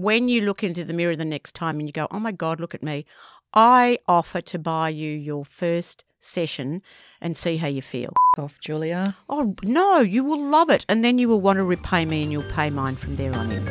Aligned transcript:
when 0.00 0.28
you 0.28 0.40
look 0.40 0.64
into 0.64 0.84
the 0.84 0.94
mirror 0.94 1.14
the 1.14 1.24
next 1.24 1.54
time 1.54 1.78
and 1.78 1.88
you 1.88 1.92
go, 1.92 2.08
oh 2.10 2.20
my 2.20 2.32
God, 2.32 2.58
look 2.58 2.74
at 2.74 2.82
me, 2.82 3.04
I 3.52 3.98
offer 4.08 4.40
to 4.40 4.58
buy 4.58 4.88
you 4.88 5.10
your 5.10 5.44
first 5.44 6.04
session 6.20 6.82
and 7.20 7.36
see 7.36 7.56
how 7.56 7.68
you 7.68 7.82
feel. 7.82 8.12
Off, 8.38 8.60
Julia. 8.60 9.16
Oh, 9.28 9.54
no, 9.62 10.00
you 10.00 10.24
will 10.24 10.42
love 10.42 10.70
it. 10.70 10.86
And 10.88 11.04
then 11.04 11.18
you 11.18 11.28
will 11.28 11.40
want 11.40 11.58
to 11.58 11.64
repay 11.64 12.04
me 12.04 12.22
and 12.22 12.32
you'll 12.32 12.42
pay 12.44 12.70
mine 12.70 12.96
from 12.96 13.16
there 13.16 13.34
on 13.34 13.50
in. 13.50 13.66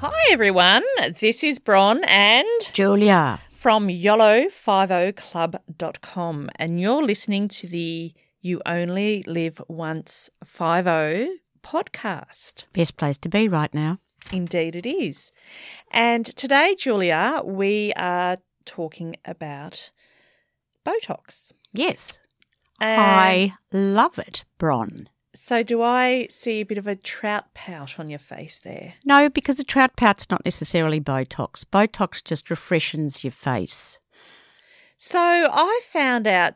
Hi, 0.00 0.32
everyone. 0.32 0.82
This 1.20 1.44
is 1.44 1.58
Bron 1.58 2.02
and 2.04 2.46
Julia. 2.72 3.40
From 3.62 3.86
YOLO50club.com, 3.86 6.50
and 6.56 6.80
you're 6.80 7.00
listening 7.00 7.46
to 7.46 7.68
the 7.68 8.12
You 8.40 8.60
Only 8.66 9.22
Live 9.24 9.62
Once 9.68 10.28
50 10.44 11.28
podcast. 11.62 12.64
Best 12.72 12.96
place 12.96 13.18
to 13.18 13.28
be 13.28 13.46
right 13.46 13.72
now. 13.72 14.00
Indeed, 14.32 14.74
it 14.74 14.84
is. 14.84 15.30
And 15.92 16.26
today, 16.26 16.74
Julia, 16.76 17.40
we 17.44 17.92
are 17.92 18.38
talking 18.64 19.14
about 19.24 19.92
Botox. 20.84 21.52
Yes. 21.72 22.18
And 22.80 23.00
I 23.00 23.52
love 23.72 24.18
it, 24.18 24.42
Bron. 24.58 25.08
So, 25.34 25.62
do 25.62 25.80
I 25.80 26.26
see 26.28 26.60
a 26.60 26.66
bit 26.66 26.76
of 26.76 26.86
a 26.86 26.94
trout 26.94 27.54
pout 27.54 27.98
on 27.98 28.10
your 28.10 28.18
face 28.18 28.60
there? 28.60 28.94
No, 29.04 29.30
because 29.30 29.58
a 29.58 29.64
trout 29.64 29.96
pout's 29.96 30.28
not 30.28 30.44
necessarily 30.44 31.00
Botox. 31.00 31.64
Botox 31.64 32.22
just 32.22 32.50
refreshes 32.50 33.24
your 33.24 33.30
face. 33.30 33.98
So, 34.98 35.18
I 35.18 35.80
found 35.84 36.26
out, 36.26 36.54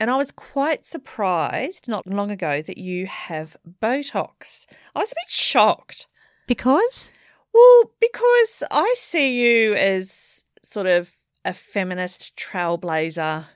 and 0.00 0.10
I 0.10 0.16
was 0.16 0.32
quite 0.32 0.86
surprised 0.86 1.88
not 1.88 2.06
long 2.06 2.30
ago 2.30 2.62
that 2.62 2.78
you 2.78 3.06
have 3.06 3.56
Botox. 3.82 4.64
I 4.94 5.00
was 5.00 5.12
a 5.12 5.16
bit 5.16 5.28
shocked. 5.28 6.06
Because? 6.46 7.10
Well, 7.52 7.92
because 8.00 8.62
I 8.70 8.94
see 8.96 9.42
you 9.42 9.74
as 9.74 10.42
sort 10.62 10.86
of 10.86 11.12
a 11.44 11.52
feminist 11.52 12.34
trailblazer, 12.36 13.46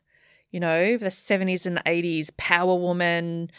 you 0.51 0.61
know, 0.61 0.99
the 0.99 1.07
70s 1.07 1.65
and 1.65 1.83
80s 1.87 2.31
power 2.37 2.75
woman 2.77 3.51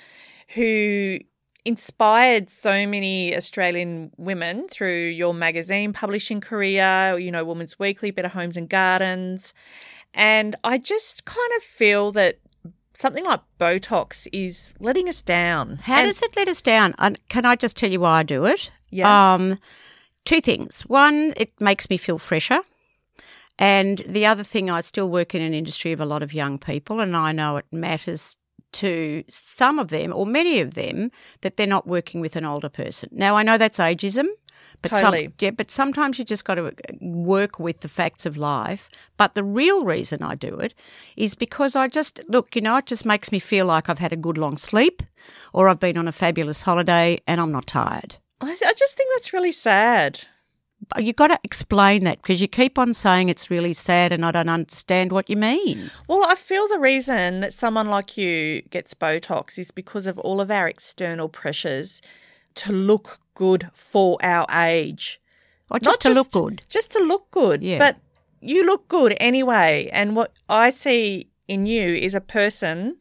who 0.54 1.20
inspired 1.66 2.50
so 2.50 2.86
many 2.86 3.36
Australian 3.36 4.12
women 4.18 4.68
through 4.68 5.08
your 5.08 5.34
magazine 5.34 5.94
publishing 5.94 6.40
career, 6.40 7.18
you 7.18 7.32
know, 7.32 7.44
Women's 7.44 7.80
Weekly, 7.80 8.12
Better 8.12 8.28
Homes 8.28 8.56
and 8.56 8.70
Gardens. 8.70 9.54
And 10.14 10.56
I 10.64 10.78
just 10.78 11.26
kind 11.26 11.52
of 11.58 11.64
feel 11.64 12.12
that 12.12 12.40
something 12.94 13.26
like 13.26 13.42
Botox 13.60 14.28
is 14.32 14.74
letting 14.80 15.10
us 15.10 15.22
down. 15.22 15.78
How 15.78 15.98
And- 15.98 16.08
does 16.08 16.22
it 16.22 16.36
let 16.36 16.48
us 16.48 16.62
down? 16.62 16.94
And 17.00 17.20
can 17.30 17.46
I 17.46 17.56
just 17.56 17.76
tell 17.76 17.90
you 17.90 18.00
why 18.00 18.20
I 18.20 18.24
do 18.24 18.46
it? 18.46 18.70
Yeah. 18.92 19.34
Um, 19.34 19.58
two 20.24 20.40
things. 20.42 20.84
One, 20.84 21.34
it 21.36 21.52
makes 21.60 21.90
me 21.90 21.98
feel 21.98 22.18
fresher. 22.20 22.60
And 23.58 24.04
the 24.08 24.26
other 24.26 24.44
thing, 24.44 24.70
I 24.70 24.82
still 24.82 25.10
work 25.10 25.34
in 25.34 25.42
an 25.42 25.54
industry 25.54 25.92
of 25.94 26.00
a 26.02 26.06
lot 26.06 26.22
of 26.22 26.34
young 26.34 26.58
people, 26.58 27.00
and 27.00 27.16
I 27.16 27.32
know 27.32 27.58
it 27.58 27.66
matters 27.72 28.38
to 28.76 29.24
some 29.30 29.80
of 29.80 29.90
them 29.90 30.14
or 30.14 30.26
many 30.26 30.60
of 30.60 30.74
them 30.74 31.12
that 31.42 31.58
they're 31.58 31.68
not 31.68 31.88
working 31.88 32.22
with 32.22 32.36
an 32.36 32.46
older 32.46 32.70
person. 32.70 33.10
Now, 33.12 33.36
I 33.36 33.44
know 33.44 33.58
that's 33.58 33.80
ageism. 33.80 34.28
But 34.82 34.92
Totally. 34.92 35.26
Some, 35.26 35.34
yeah, 35.40 35.52
but 35.52 35.72
sometimes 35.72 36.20
you 36.20 36.26
just 36.26 36.46
got 36.46 36.56
to 36.56 36.68
uh, 36.68 36.72
work 37.02 37.60
with 37.60 37.80
the 37.80 37.88
facts 37.88 38.26
of 38.26 38.38
life. 38.38 38.90
But 39.18 39.36
the 39.36 39.44
real 39.44 39.84
reason 39.84 40.22
I 40.22 40.36
do 40.36 40.56
it 40.58 40.74
is 41.16 41.36
because 41.36 41.76
I 41.76 41.88
just 41.88 42.20
look, 42.28 42.56
you 42.56 42.62
know, 42.62 42.78
it 42.78 42.86
just 42.86 43.06
makes 43.06 43.32
me 43.32 43.40
feel 43.40 43.66
like 43.66 43.90
I've 43.90 44.00
had 44.00 44.14
a 44.14 44.18
good 44.18 44.38
long 44.38 44.58
sleep, 44.58 45.02
or 45.54 45.70
I've 45.70 45.80
been 45.80 45.98
on 45.98 46.08
a 46.08 46.12
fabulous 46.12 46.62
holiday 46.64 47.20
and 47.28 47.40
I'm 47.42 47.52
not 47.52 47.68
tired. 47.68 48.18
I, 48.42 48.52
I 48.52 48.74
just 48.78 48.98
think 48.98 49.10
that's 49.16 49.34
really 49.34 49.52
sad. 49.52 50.26
You've 50.98 51.16
got 51.16 51.28
to 51.28 51.40
explain 51.44 52.04
that 52.04 52.22
because 52.22 52.42
you 52.42 52.48
keep 52.48 52.78
on 52.78 52.94
saying 52.94 53.30
it's 53.30 53.50
really 53.50 53.74
sad 53.74 54.12
and 54.12 54.26
I 54.26 54.32
don't 54.32 54.50
understand 54.50 55.12
what 55.12 55.30
you 55.30 55.36
mean. 55.36 55.90
Well, 56.08 56.24
I 56.26 56.36
feel 56.36 56.68
the 56.68 56.80
reason 56.80 57.40
that 57.40 57.54
someone 57.54 57.88
like 57.88 58.18
you 58.18 58.62
gets 58.64 58.94
Botox 58.94 59.58
is 59.58 59.72
because 59.72 60.06
of 60.06 60.20
all 60.20 60.40
of 60.40 60.52
our 60.52 60.68
external 60.68 61.28
pressures 61.28 62.02
to 62.56 62.72
look 62.72 63.20
good 63.34 63.70
for 63.74 64.18
our 64.24 64.46
age. 64.52 65.20
Or 65.72 65.80
just 65.80 66.02
to 66.02 66.10
look 66.10 66.32
good. 66.32 66.62
Just 66.70 66.92
to 66.92 67.00
look 67.00 67.32
good. 67.32 67.64
Yeah. 67.64 67.80
But 67.80 67.98
you 68.42 68.66
look 68.66 68.88
good 68.88 69.18
anyway. 69.20 69.90
And 69.92 70.16
what 70.16 70.34
I 70.48 70.70
see 70.70 71.30
in 71.48 71.66
you 71.66 71.96
is 71.96 72.14
a 72.14 72.22
person 72.22 72.98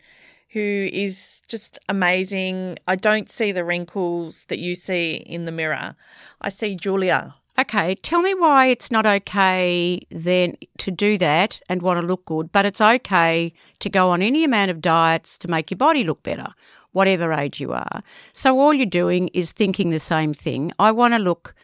who 0.51 0.89
is 0.93 1.43
just 1.49 1.79
amazing. 1.89 2.79
I 2.89 2.97
don't 2.97 3.29
see 3.29 3.53
the 3.53 3.65
wrinkles 3.65 4.47
that 4.47 4.59
you 4.59 4.75
see 4.75 5.15
in 5.27 5.45
the 5.45 5.53
mirror. 5.53 5.97
I 6.41 6.49
see 6.49 6.75
Julia. 6.77 7.35
Okay, 7.57 7.95
tell 7.95 8.21
me 8.21 8.35
why 8.35 8.67
it's 8.67 8.91
not 8.91 9.07
okay 9.07 10.05
then 10.11 10.57
to 10.79 10.91
do 10.91 11.17
that 11.19 11.61
and 11.69 11.83
want 11.83 12.01
to 12.01 12.07
look 12.07 12.25
good, 12.25 12.51
but 12.51 12.67
it's 12.67 12.81
okay 12.81 13.53
to 13.79 13.89
go 13.89 14.11
on 14.11 14.23
any 14.23 14.43
amount 14.43 14.73
of 14.73 14.81
diets 14.81 15.39
to 15.39 15.49
make 15.49 15.71
your 15.71 15.79
body 15.79 16.03
look 16.03 16.25
better, 16.25 16.49
whatever 16.91 17.33
age 17.33 17.61
you 17.61 17.73
are. 17.73 18.03
So 18.33 18.59
all 18.59 18.75
you're 18.75 18.87
doing 18.87 19.29
is 19.29 19.53
thinking 19.53 19.91
the 19.91 20.01
same 20.01 20.35
thing. 20.35 20.73
I 20.81 20.91
want 20.91 21.15
to 21.15 21.19
look 21.21 21.55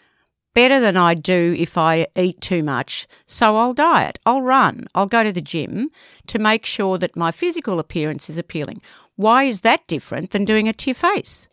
better 0.55 0.79
than 0.79 0.97
I 0.97 1.15
do 1.15 1.57
if 1.59 1.77
I 1.77 2.07
eat 2.15 2.41
too 2.41 2.63
much, 2.63 3.09
so 3.27 3.57
I'll 3.57 3.75
diet, 3.75 4.21
I'll 4.25 4.43
run, 4.43 4.87
I'll 4.95 5.07
go 5.07 5.25
to 5.25 5.33
the 5.33 5.41
gym 5.41 5.91
to 6.29 6.39
make 6.39 6.67
sure 6.67 6.99
that 6.99 7.17
my 7.17 7.33
physical 7.33 7.81
appearance 7.81 8.31
is 8.31 8.39
appealing. 8.39 8.81
Why 9.17 9.43
is 9.43 9.63
that 9.63 9.89
different 9.89 10.31
than 10.31 10.45
doing 10.45 10.69
it 10.69 10.79
to 10.79 10.91
your 10.91 10.95
face? 10.95 11.49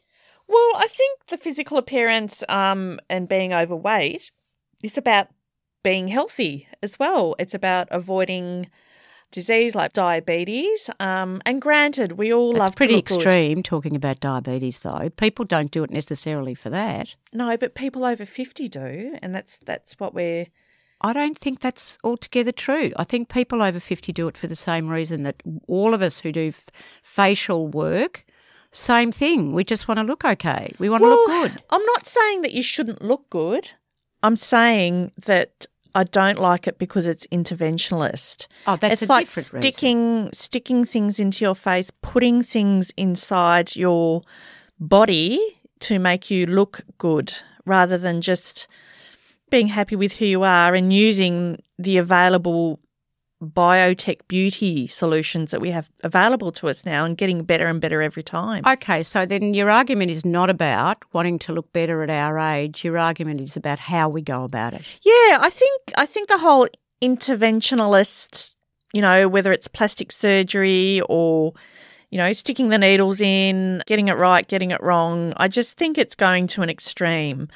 Well, 0.48 0.72
I 0.76 0.88
think 0.88 1.26
the 1.28 1.38
physical 1.38 1.78
appearance 1.78 2.44
um, 2.50 3.00
and 3.10 3.28
being 3.28 3.54
overweight 3.54 4.32
is 4.84 4.98
about 4.98 5.28
being 5.84 6.08
healthy 6.08 6.68
as 6.82 6.98
well. 7.00 7.36
It's 7.40 7.54
about 7.54 7.88
avoiding 7.92 8.68
disease 9.32 9.76
like 9.76 9.94
diabetes. 9.94 10.90
Um, 11.00 11.42
and 11.46 11.62
granted, 11.62 12.14
we 12.14 12.34
all 12.34 12.54
That's 12.54 12.60
love 12.60 12.76
pretty 12.76 12.96
look 12.96 13.06
good. 13.06 13.18
extreme 13.18 13.64
talking 13.64 13.96
about 13.96 14.20
diabetes 14.20 14.80
though. 14.80 15.10
People 15.18 15.46
don't 15.46 15.72
do 15.72 15.84
it 15.84 15.92
necessarily 15.92 16.56
for 16.56 16.70
that. 16.70 17.16
No, 17.34 17.58
but 17.58 17.76
people 17.76 18.06
over 18.06 18.26
fifty 18.26 18.68
do, 18.68 19.18
and 19.22 19.36
that's 19.36 19.58
that's 19.58 19.94
what 20.00 20.14
we're. 20.14 20.48
I 21.00 21.14
don't 21.14 21.38
think 21.38 21.60
that's 21.60 22.00
altogether 22.04 22.52
true. 22.52 22.92
I 22.96 23.04
think 23.04 23.30
people 23.30 23.62
over 23.62 23.80
50 23.80 24.12
do 24.14 24.28
it 24.28 24.36
for 24.36 24.48
the 24.48 24.56
same 24.56 24.90
reason 24.90 25.22
that 25.24 25.44
all 25.68 25.94
of 25.94 26.02
us 26.02 26.18
who 26.18 26.32
do 26.32 26.48
f- 26.48 26.70
facial 27.04 27.68
work, 27.68 28.26
same 28.78 29.12
thing. 29.12 29.54
We 29.54 29.64
just 29.64 29.88
want 29.88 30.00
to 30.00 30.04
look 30.04 30.24
okay. 30.24 30.72
We 30.80 30.90
want 30.90 31.04
to 31.04 31.10
look 31.10 31.28
good. 31.28 31.64
I'm 31.72 31.84
not 31.84 32.08
saying 32.08 32.42
that 32.44 32.54
you 32.54 32.62
shouldn't 32.62 33.02
look 33.02 33.30
good. 33.30 33.70
I'm 34.24 34.36
saying 34.36 35.12
that 35.26 35.66
I 35.96 36.04
don't 36.04 36.38
like 36.38 36.68
it 36.68 36.78
because 36.78 37.08
it's 37.08 37.26
interventionist. 37.28 38.48
Oh, 38.68 38.76
that's 38.76 39.02
it's 39.02 39.10
a 39.10 39.14
like 39.14 39.36
reason. 39.36 39.62
sticking 39.62 40.30
sticking 40.32 40.86
things 40.86 41.20
into 41.20 41.44
your 41.44 41.56
face, 41.56 41.90
putting 42.02 42.44
things 42.44 42.92
inside 42.98 43.76
your 43.76 44.22
body 44.80 45.40
to 45.80 45.98
make 45.98 46.30
you 46.30 46.46
look 46.46 46.82
good, 46.98 47.34
rather 47.66 47.98
than 47.98 48.22
just 48.22 48.68
being 49.50 49.68
happy 49.68 49.96
with 49.96 50.14
who 50.14 50.26
you 50.26 50.44
are 50.44 50.76
and 50.76 50.94
using 50.94 51.62
the 51.80 51.98
available 51.98 52.80
biotech 53.42 54.20
beauty 54.28 54.88
solutions 54.88 55.52
that 55.52 55.62
we 55.62 55.70
have 55.70 55.90
available 56.04 56.52
to 56.52 56.68
us 56.68 56.86
now 56.86 57.06
and 57.06 57.18
getting 57.18 57.44
better 57.44 57.68
and 57.68 57.80
better 57.80 58.02
every 58.02 58.24
time. 58.24 58.64
Okay, 58.66 59.04
so 59.04 59.26
then 59.26 59.54
your 59.54 59.70
argument 59.70 60.12
is 60.12 60.26
not 60.26 60.50
about 60.50 61.04
wanting 61.14 61.38
to 61.40 61.54
look 61.54 61.72
better 61.72 62.02
at 62.04 62.10
our 62.10 62.40
age. 62.40 62.84
Your 62.84 62.98
argument 62.98 63.42
is 63.42 63.56
about 63.56 63.80
how 63.80 64.10
we 64.10 64.22
go 64.22 64.44
about 64.44 64.74
it. 64.74 64.82
Yeah, 65.04 65.38
I 65.40 65.50
think 65.52 65.82
I 65.98 66.06
think 66.06 66.30
the 66.30 66.40
whole 66.40 66.68
interventionalist, 67.02 68.56
you 68.94 69.02
know, 69.02 69.28
whether 69.28 69.52
it's 69.52 69.68
plastic 69.68 70.12
surgery 70.12 71.02
or 71.08 71.54
you 72.10 72.18
know, 72.18 72.32
sticking 72.32 72.70
the 72.70 72.78
needles 72.78 73.20
in, 73.20 73.84
getting 73.86 74.08
it 74.08 74.14
right, 74.14 74.48
getting 74.48 74.72
it 74.72 74.82
wrong, 74.82 75.34
I 75.36 75.50
just 75.50 75.78
think 75.78 75.98
it's 75.98 76.16
going 76.16 76.48
to 76.48 76.62
an 76.62 76.70
extreme. 76.70 77.50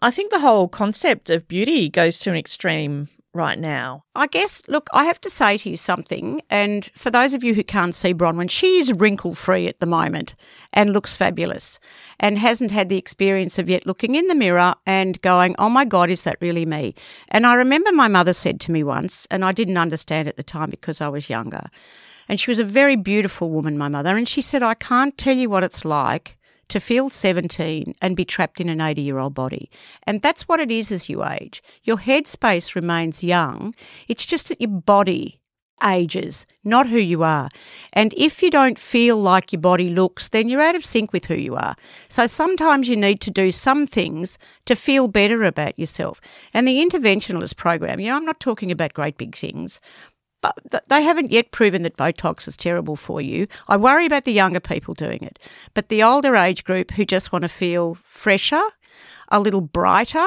I 0.00 0.10
think 0.10 0.32
the 0.32 0.40
whole 0.40 0.66
concept 0.66 1.30
of 1.30 1.46
beauty 1.46 1.88
goes 1.88 2.18
to 2.20 2.30
an 2.30 2.36
extreme 2.36 3.08
right 3.34 3.58
now. 3.58 4.04
I 4.14 4.26
guess, 4.26 4.62
look, 4.68 4.88
I 4.92 5.04
have 5.04 5.20
to 5.22 5.30
say 5.30 5.58
to 5.58 5.70
you 5.70 5.76
something, 5.76 6.42
and 6.50 6.90
for 6.94 7.10
those 7.10 7.32
of 7.32 7.42
you 7.42 7.54
who 7.54 7.64
can't 7.64 7.94
see 7.94 8.12
Bronwyn, 8.12 8.50
she 8.50 8.78
is 8.78 8.92
wrinkle 8.92 9.34
free 9.34 9.66
at 9.68 9.80
the 9.80 9.86
moment 9.86 10.34
and 10.72 10.92
looks 10.92 11.16
fabulous 11.16 11.78
and 12.20 12.38
hasn't 12.38 12.70
had 12.70 12.88
the 12.88 12.98
experience 12.98 13.58
of 13.58 13.68
yet 13.68 13.86
looking 13.86 14.14
in 14.14 14.26
the 14.26 14.34
mirror 14.34 14.74
and 14.86 15.20
going, 15.22 15.54
oh 15.58 15.68
my 15.68 15.84
God, 15.84 16.10
is 16.10 16.24
that 16.24 16.38
really 16.40 16.66
me? 16.66 16.94
And 17.28 17.46
I 17.46 17.54
remember 17.54 17.92
my 17.92 18.08
mother 18.08 18.32
said 18.32 18.60
to 18.60 18.72
me 18.72 18.84
once, 18.84 19.26
and 19.30 19.44
I 19.44 19.52
didn't 19.52 19.78
understand 19.78 20.28
at 20.28 20.36
the 20.36 20.42
time 20.42 20.70
because 20.70 21.00
I 21.00 21.08
was 21.08 21.30
younger, 21.30 21.70
and 22.28 22.38
she 22.38 22.50
was 22.50 22.58
a 22.58 22.64
very 22.64 22.96
beautiful 22.96 23.50
woman, 23.50 23.78
my 23.78 23.88
mother, 23.88 24.16
and 24.16 24.28
she 24.28 24.42
said, 24.42 24.62
I 24.62 24.74
can't 24.74 25.16
tell 25.16 25.36
you 25.36 25.48
what 25.48 25.64
it's 25.64 25.84
like 25.84 26.36
to 26.72 26.80
feel 26.80 27.10
17 27.10 27.94
and 28.00 28.16
be 28.16 28.24
trapped 28.24 28.58
in 28.58 28.70
an 28.70 28.80
80 28.80 29.02
year 29.02 29.18
old 29.18 29.34
body. 29.34 29.70
And 30.04 30.22
that's 30.22 30.48
what 30.48 30.58
it 30.58 30.70
is 30.70 30.90
as 30.90 31.06
you 31.06 31.22
age. 31.22 31.62
Your 31.84 31.98
headspace 31.98 32.74
remains 32.74 33.22
young. 33.22 33.74
It's 34.08 34.24
just 34.24 34.48
that 34.48 34.58
your 34.58 34.70
body 34.70 35.42
ages, 35.84 36.46
not 36.64 36.88
who 36.88 36.96
you 36.98 37.22
are. 37.24 37.50
And 37.92 38.14
if 38.16 38.42
you 38.42 38.50
don't 38.50 38.78
feel 38.78 39.20
like 39.20 39.52
your 39.52 39.60
body 39.60 39.90
looks, 39.90 40.30
then 40.30 40.48
you're 40.48 40.62
out 40.62 40.76
of 40.76 40.86
sync 40.86 41.12
with 41.12 41.26
who 41.26 41.34
you 41.34 41.56
are. 41.56 41.76
So 42.08 42.26
sometimes 42.26 42.88
you 42.88 42.96
need 42.96 43.20
to 43.22 43.30
do 43.30 43.52
some 43.52 43.86
things 43.86 44.38
to 44.64 44.74
feel 44.74 45.08
better 45.08 45.44
about 45.44 45.78
yourself. 45.78 46.22
And 46.54 46.66
the 46.66 46.82
interventionalist 46.82 47.56
program, 47.56 48.00
you 48.00 48.08
know, 48.08 48.16
I'm 48.16 48.24
not 48.24 48.40
talking 48.40 48.70
about 48.70 48.94
great 48.94 49.18
big 49.18 49.36
things. 49.36 49.78
But 50.42 50.88
they 50.88 51.02
haven't 51.02 51.30
yet 51.32 51.52
proven 51.52 51.82
that 51.84 51.96
Botox 51.96 52.46
is 52.46 52.56
terrible 52.56 52.96
for 52.96 53.20
you. 53.20 53.46
I 53.68 53.76
worry 53.76 54.04
about 54.06 54.24
the 54.24 54.32
younger 54.32 54.60
people 54.60 54.92
doing 54.92 55.22
it. 55.22 55.38
But 55.72 55.88
the 55.88 56.02
older 56.02 56.36
age 56.36 56.64
group 56.64 56.90
who 56.90 57.04
just 57.06 57.32
want 57.32 57.42
to 57.42 57.48
feel 57.48 57.94
fresher, 57.94 58.62
a 59.28 59.40
little 59.40 59.60
brighter, 59.60 60.26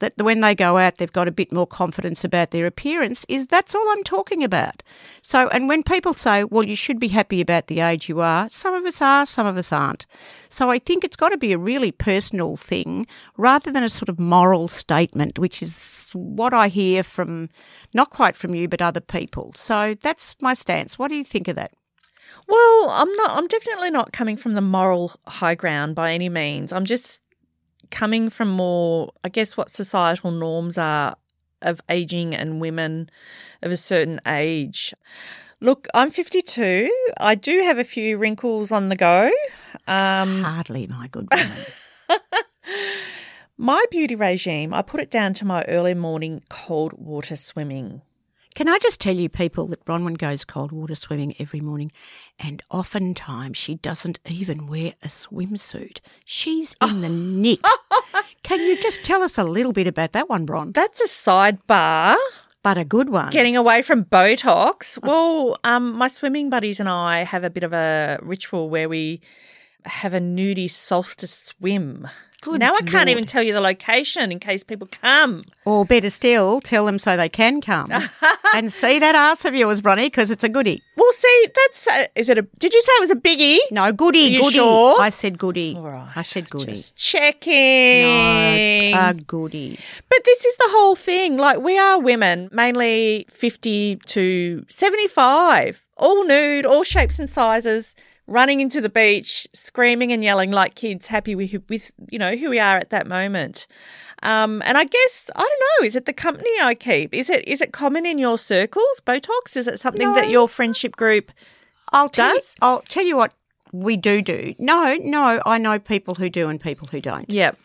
that 0.00 0.12
when 0.18 0.40
they 0.40 0.54
go 0.54 0.78
out, 0.78 0.98
they've 0.98 1.12
got 1.12 1.28
a 1.28 1.32
bit 1.32 1.52
more 1.52 1.66
confidence 1.66 2.24
about 2.24 2.50
their 2.50 2.66
appearance, 2.66 3.24
is 3.28 3.46
that's 3.46 3.74
all 3.74 3.86
I'm 3.90 4.04
talking 4.04 4.44
about. 4.44 4.82
So, 5.22 5.48
and 5.48 5.68
when 5.68 5.82
people 5.82 6.12
say, 6.12 6.44
well, 6.44 6.64
you 6.64 6.76
should 6.76 7.00
be 7.00 7.08
happy 7.08 7.40
about 7.40 7.68
the 7.68 7.80
age 7.80 8.08
you 8.08 8.20
are, 8.20 8.48
some 8.50 8.74
of 8.74 8.84
us 8.84 9.00
are, 9.00 9.24
some 9.24 9.46
of 9.46 9.56
us 9.56 9.72
aren't. 9.72 10.06
So 10.48 10.70
I 10.70 10.78
think 10.78 11.02
it's 11.02 11.16
got 11.16 11.30
to 11.30 11.38
be 11.38 11.52
a 11.52 11.58
really 11.58 11.92
personal 11.92 12.56
thing 12.56 13.06
rather 13.36 13.72
than 13.72 13.82
a 13.82 13.88
sort 13.88 14.08
of 14.08 14.20
moral 14.20 14.68
statement, 14.68 15.38
which 15.38 15.62
is 15.62 16.10
what 16.12 16.52
I 16.52 16.68
hear 16.68 17.02
from, 17.02 17.48
not 17.94 18.10
quite 18.10 18.36
from 18.36 18.54
you, 18.54 18.68
but 18.68 18.82
other 18.82 19.00
people. 19.00 19.54
So 19.56 19.96
that's 20.02 20.36
my 20.40 20.54
stance. 20.54 20.98
What 20.98 21.08
do 21.08 21.16
you 21.16 21.24
think 21.24 21.48
of 21.48 21.56
that? 21.56 21.72
Well, 22.48 22.90
I'm 22.90 23.12
not 23.14 23.30
I'm 23.36 23.46
definitely 23.48 23.90
not 23.90 24.12
coming 24.12 24.36
from 24.36 24.54
the 24.54 24.60
moral 24.60 25.12
high 25.26 25.54
ground 25.54 25.94
by 25.94 26.12
any 26.12 26.28
means. 26.28 26.72
I'm 26.72 26.84
just 26.84 27.20
coming 27.90 28.30
from 28.30 28.50
more, 28.50 29.12
I 29.24 29.28
guess, 29.28 29.56
what 29.56 29.70
societal 29.70 30.30
norms 30.30 30.78
are 30.78 31.16
of 31.62 31.80
aging 31.88 32.34
and 32.34 32.60
women 32.60 33.10
of 33.62 33.70
a 33.70 33.76
certain 33.76 34.20
age. 34.26 34.94
Look, 35.60 35.88
I'm 35.94 36.10
52. 36.10 36.90
I 37.18 37.34
do 37.34 37.62
have 37.62 37.78
a 37.78 37.84
few 37.84 38.18
wrinkles 38.18 38.70
on 38.70 38.88
the 38.88 38.96
go. 38.96 39.30
Um, 39.86 40.42
Hardly, 40.42 40.86
my 40.86 41.08
good 41.08 41.28
woman. 41.32 41.64
my 43.56 43.84
beauty 43.90 44.14
regime, 44.14 44.74
I 44.74 44.82
put 44.82 45.00
it 45.00 45.10
down 45.10 45.32
to 45.34 45.44
my 45.46 45.62
early 45.64 45.94
morning 45.94 46.42
cold 46.50 46.92
water 46.92 47.36
swimming. 47.36 48.02
Can 48.56 48.68
I 48.68 48.78
just 48.78 49.02
tell 49.02 49.14
you, 49.14 49.28
people, 49.28 49.66
that 49.66 49.84
Bronwyn 49.84 50.16
goes 50.16 50.46
cold 50.46 50.72
water 50.72 50.94
swimming 50.94 51.34
every 51.38 51.60
morning, 51.60 51.92
and 52.38 52.62
oftentimes 52.70 53.58
she 53.58 53.74
doesn't 53.74 54.18
even 54.26 54.66
wear 54.66 54.94
a 55.02 55.08
swimsuit. 55.08 55.98
She's 56.24 56.74
in 56.80 57.02
the 57.02 57.08
nick. 57.10 57.60
Can 58.42 58.60
you 58.60 58.80
just 58.80 59.04
tell 59.04 59.22
us 59.22 59.36
a 59.36 59.44
little 59.44 59.74
bit 59.74 59.86
about 59.86 60.12
that 60.12 60.30
one, 60.30 60.46
Bron? 60.46 60.72
That's 60.72 61.02
a 61.02 61.06
sidebar. 61.06 62.16
But 62.62 62.78
a 62.78 62.84
good 62.86 63.10
one. 63.10 63.28
Getting 63.28 63.58
away 63.58 63.82
from 63.82 64.06
Botox. 64.06 64.98
Well, 65.02 65.58
um, 65.62 65.92
my 65.92 66.08
swimming 66.08 66.48
buddies 66.48 66.80
and 66.80 66.88
I 66.88 67.24
have 67.24 67.44
a 67.44 67.50
bit 67.50 67.62
of 67.62 67.74
a 67.74 68.18
ritual 68.22 68.70
where 68.70 68.88
we 68.88 69.20
have 69.84 70.14
a 70.14 70.18
nudie 70.18 70.70
solstice 70.70 71.52
swim. 71.58 72.08
Good 72.46 72.60
now 72.60 72.74
I 72.74 72.82
can't 72.82 72.92
Lord. 72.94 73.08
even 73.08 73.26
tell 73.26 73.42
you 73.42 73.52
the 73.52 73.60
location 73.60 74.30
in 74.30 74.38
case 74.38 74.62
people 74.62 74.86
come. 75.02 75.42
Or 75.64 75.84
better 75.84 76.10
still, 76.10 76.60
tell 76.60 76.86
them 76.86 77.00
so 77.00 77.16
they 77.16 77.28
can 77.28 77.60
come 77.60 77.88
and 78.54 78.72
see 78.72 79.00
that 79.00 79.16
ass 79.16 79.44
of 79.44 79.52
yours, 79.56 79.80
Bronny, 79.80 80.06
because 80.06 80.30
it's 80.30 80.44
a 80.44 80.48
goodie. 80.48 80.80
Well, 80.96 81.12
see, 81.12 81.46
that's 81.52 81.86
a, 81.88 82.08
is 82.14 82.28
it 82.28 82.38
a? 82.38 82.42
Did 82.60 82.72
you 82.72 82.80
say 82.80 82.92
it 82.92 83.00
was 83.00 83.10
a 83.10 83.16
biggie? 83.16 83.58
No, 83.72 83.90
goodie. 83.90 84.36
goodie. 84.36 84.50
Sure? 84.50 85.00
I 85.00 85.10
said 85.10 85.38
goodie. 85.38 85.74
All 85.76 85.82
right. 85.82 86.08
I 86.14 86.22
said 86.22 86.48
goodie. 86.48 86.66
Just 86.66 86.94
checking. 86.94 88.92
No, 88.92 89.08
a 89.08 89.14
goodie. 89.14 89.80
But 90.08 90.24
this 90.24 90.44
is 90.44 90.56
the 90.56 90.68
whole 90.68 90.94
thing. 90.94 91.38
Like 91.38 91.58
we 91.58 91.76
are 91.76 91.98
women, 92.00 92.48
mainly 92.52 93.26
fifty 93.28 93.96
to 94.06 94.64
seventy-five, 94.68 95.84
all 95.96 96.24
nude, 96.24 96.64
all 96.64 96.84
shapes 96.84 97.18
and 97.18 97.28
sizes 97.28 97.96
running 98.26 98.60
into 98.60 98.80
the 98.80 98.88
beach, 98.88 99.46
screaming 99.52 100.12
and 100.12 100.22
yelling 100.22 100.50
like 100.50 100.74
kids, 100.74 101.06
happy 101.06 101.34
with, 101.34 101.54
with 101.68 101.92
you 102.10 102.18
know 102.18 102.36
who 102.36 102.50
we 102.50 102.58
are 102.58 102.76
at 102.76 102.90
that 102.90 103.06
moment. 103.06 103.66
Um, 104.22 104.62
and 104.64 104.78
I 104.78 104.84
guess 104.84 105.30
I 105.34 105.40
don't 105.40 105.82
know. 105.82 105.86
Is 105.86 105.96
it 105.96 106.06
the 106.06 106.12
company 106.12 106.50
I 106.60 106.74
keep? 106.74 107.14
Is 107.14 107.30
it 107.30 107.46
is 107.46 107.60
it 107.60 107.72
common 107.72 108.06
in 108.06 108.18
your 108.18 108.38
circles? 108.38 109.00
Botox? 109.06 109.56
Is 109.56 109.66
it 109.66 109.80
something 109.80 110.08
no. 110.08 110.14
that 110.14 110.30
your 110.30 110.48
friendship 110.48 110.96
group 110.96 111.32
I'll 111.92 112.08
tell 112.08 112.34
does? 112.34 112.54
You, 112.60 112.66
I'll 112.66 112.82
tell 112.82 113.04
you 113.04 113.16
what 113.16 113.32
we 113.72 113.96
do 113.96 114.22
do. 114.22 114.54
No, 114.58 114.96
no, 114.96 115.40
I 115.44 115.58
know 115.58 115.78
people 115.78 116.14
who 116.14 116.30
do 116.30 116.48
and 116.48 116.60
people 116.60 116.88
who 116.88 117.00
don't. 117.00 117.28
Yep. 117.28 117.58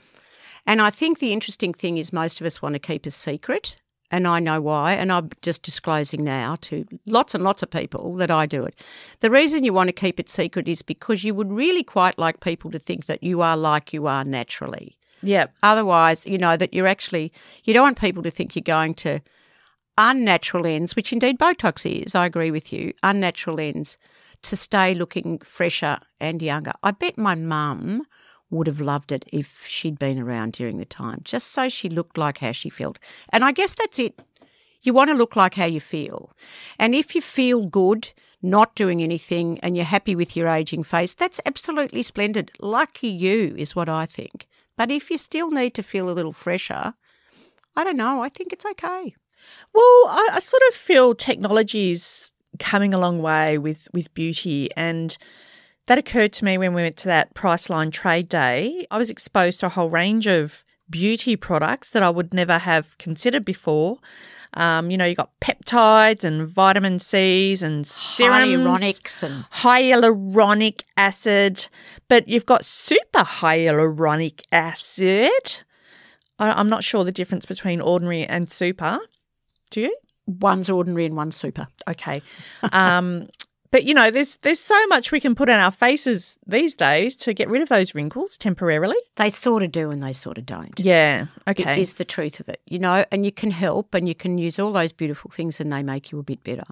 And 0.67 0.81
I 0.81 0.89
think 0.89 1.19
the 1.19 1.33
interesting 1.33 1.73
thing 1.73 1.97
is 1.97 2.13
most 2.13 2.39
of 2.39 2.45
us 2.45 2.61
want 2.61 2.73
to 2.73 2.79
keep 2.79 3.05
a 3.05 3.11
secret 3.11 3.77
and 4.11 4.27
I 4.27 4.39
know 4.39 4.61
why, 4.61 4.93
and 4.93 5.11
I'm 5.11 5.29
just 5.41 5.63
disclosing 5.63 6.23
now 6.23 6.57
to 6.61 6.85
lots 7.05 7.33
and 7.33 7.43
lots 7.43 7.63
of 7.63 7.71
people 7.71 8.15
that 8.17 8.29
I 8.29 8.45
do 8.45 8.63
it. 8.63 8.79
The 9.21 9.31
reason 9.31 9.63
you 9.63 9.73
want 9.73 9.87
to 9.87 9.93
keep 9.93 10.19
it 10.19 10.29
secret 10.29 10.67
is 10.67 10.81
because 10.81 11.23
you 11.23 11.33
would 11.33 11.51
really 11.51 11.83
quite 11.83 12.19
like 12.19 12.41
people 12.41 12.69
to 12.71 12.79
think 12.79 13.05
that 13.05 13.23
you 13.23 13.41
are 13.41 13.57
like 13.57 13.93
you 13.93 14.07
are 14.07 14.25
naturally. 14.25 14.97
Yeah. 15.23 15.45
Otherwise, 15.63 16.25
you 16.27 16.37
know, 16.37 16.57
that 16.57 16.73
you're 16.73 16.87
actually, 16.87 17.31
you 17.63 17.73
don't 17.73 17.83
want 17.83 17.99
people 17.99 18.23
to 18.23 18.31
think 18.31 18.55
you're 18.55 18.63
going 18.63 18.95
to 18.95 19.21
unnatural 19.97 20.65
ends, 20.65 20.95
which 20.95 21.13
indeed 21.13 21.39
Botox 21.39 21.85
is, 21.85 22.15
I 22.15 22.25
agree 22.25 22.51
with 22.51 22.73
you, 22.73 22.93
unnatural 23.03 23.59
ends 23.59 23.97
to 24.43 24.55
stay 24.55 24.93
looking 24.93 25.39
fresher 25.39 25.99
and 26.19 26.41
younger. 26.41 26.73
I 26.83 26.91
bet 26.91 27.17
my 27.17 27.35
mum 27.35 28.03
would 28.51 28.67
have 28.67 28.81
loved 28.81 29.11
it 29.11 29.25
if 29.31 29.65
she'd 29.65 29.97
been 29.97 30.19
around 30.19 30.53
during 30.53 30.77
the 30.77 30.85
time, 30.85 31.21
just 31.23 31.51
so 31.51 31.69
she 31.69 31.89
looked 31.89 32.17
like 32.17 32.39
how 32.39 32.51
she 32.51 32.69
felt. 32.69 32.99
And 33.29 33.43
I 33.43 33.51
guess 33.51 33.73
that's 33.73 33.97
it. 33.97 34.19
You 34.81 34.93
want 34.93 35.09
to 35.09 35.15
look 35.15 35.35
like 35.35 35.55
how 35.55 35.65
you 35.65 35.79
feel. 35.79 36.31
And 36.77 36.93
if 36.93 37.15
you 37.15 37.21
feel 37.21 37.65
good 37.65 38.11
not 38.41 38.75
doing 38.75 39.01
anything 39.01 39.59
and 39.59 39.75
you're 39.75 39.85
happy 39.85 40.15
with 40.15 40.35
your 40.35 40.47
aging 40.47 40.83
face, 40.83 41.13
that's 41.13 41.39
absolutely 41.45 42.03
splendid. 42.03 42.51
Lucky 42.59 43.07
you 43.07 43.55
is 43.57 43.75
what 43.75 43.87
I 43.87 44.05
think. 44.05 44.47
But 44.77 44.91
if 44.91 45.11
you 45.11 45.17
still 45.17 45.51
need 45.51 45.73
to 45.75 45.83
feel 45.83 46.09
a 46.09 46.11
little 46.11 46.33
fresher, 46.33 46.93
I 47.75 47.83
don't 47.83 47.97
know, 47.97 48.21
I 48.21 48.29
think 48.29 48.51
it's 48.51 48.65
okay. 48.65 49.15
Well, 49.73 50.05
I, 50.07 50.29
I 50.33 50.39
sort 50.39 50.63
of 50.69 50.73
feel 50.73 51.13
technology's 51.13 52.33
coming 52.59 52.93
a 52.93 52.99
long 52.99 53.21
way 53.21 53.57
with, 53.57 53.87
with 53.93 54.13
beauty 54.13 54.69
and 54.75 55.17
that 55.87 55.97
occurred 55.97 56.33
to 56.33 56.45
me 56.45 56.57
when 56.57 56.73
we 56.73 56.81
went 56.81 56.97
to 56.97 57.07
that 57.07 57.33
Priceline 57.33 57.91
trade 57.91 58.29
day. 58.29 58.85
I 58.91 58.97
was 58.97 59.09
exposed 59.09 59.59
to 59.59 59.65
a 59.67 59.69
whole 59.69 59.89
range 59.89 60.27
of 60.27 60.63
beauty 60.89 61.35
products 61.35 61.91
that 61.91 62.03
I 62.03 62.09
would 62.09 62.33
never 62.33 62.57
have 62.57 62.97
considered 62.97 63.45
before. 63.45 63.97
Um, 64.53 64.91
you 64.91 64.97
know, 64.97 65.05
you 65.05 65.15
got 65.15 65.31
peptides 65.39 66.25
and 66.25 66.45
vitamin 66.47 66.99
C's 66.99 67.63
and 67.63 67.87
serums, 67.87 68.67
hyaluronics 68.67 69.23
and 69.23 69.45
hyaluronic 69.49 70.83
acid, 70.97 71.67
but 72.09 72.27
you've 72.27 72.45
got 72.45 72.65
super 72.65 73.21
hyaluronic 73.21 74.43
acid. 74.51 75.63
I, 76.37 76.51
I'm 76.51 76.67
not 76.67 76.83
sure 76.83 77.05
the 77.05 77.13
difference 77.13 77.45
between 77.45 77.79
ordinary 77.79 78.25
and 78.25 78.51
super. 78.51 78.99
Do 79.69 79.81
you? 79.81 79.95
One's 80.27 80.69
ordinary 80.69 81.05
and 81.05 81.15
one's 81.15 81.37
super. 81.37 81.67
Okay. 81.87 82.21
Um, 82.73 83.27
but 83.71 83.85
you 83.85 83.93
know, 83.93 84.11
there's 84.11 84.35
there's 84.37 84.59
so 84.59 84.87
much 84.87 85.11
we 85.11 85.19
can 85.19 85.33
put 85.33 85.49
on 85.49 85.59
our 85.59 85.71
faces 85.71 86.37
these 86.45 86.73
days 86.75 87.15
to 87.17 87.33
get 87.33 87.49
rid 87.49 87.61
of 87.61 87.69
those 87.69 87.95
wrinkles 87.95 88.37
temporarily. 88.37 88.97
They 89.15 89.29
sort 89.29 89.63
of 89.63 89.71
do 89.71 89.89
and 89.89 90.03
they 90.03 90.13
sort 90.13 90.37
of 90.37 90.45
don't. 90.45 90.77
Yeah. 90.79 91.27
Okay. 91.47 91.73
It 91.73 91.79
is 91.79 91.95
the 91.95 92.05
truth 92.05 92.39
of 92.39 92.49
it, 92.49 92.61
you 92.65 92.79
know, 92.79 93.05
and 93.11 93.25
you 93.25 93.31
can 93.31 93.51
help 93.51 93.93
and 93.93 94.07
you 94.07 94.15
can 94.15 94.37
use 94.37 94.59
all 94.59 94.73
those 94.73 94.91
beautiful 94.91 95.31
things 95.31 95.59
and 95.59 95.71
they 95.71 95.81
make 95.81 96.11
you 96.11 96.19
a 96.19 96.23
bit 96.23 96.43
better. 96.43 96.63